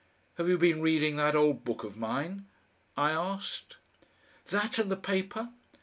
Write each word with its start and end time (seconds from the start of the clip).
"Have 0.39 0.49
you 0.49 0.57
been 0.57 0.81
reading 0.81 1.17
that 1.17 1.35
old 1.35 1.63
book 1.63 1.83
of 1.83 1.95
mine?" 1.95 2.47
I 2.97 3.11
asked. 3.11 3.77
"That 4.47 4.79
and 4.79 4.89
the 4.89 4.97
paper. 4.97 5.49